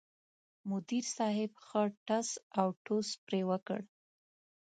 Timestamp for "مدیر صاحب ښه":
0.69-1.83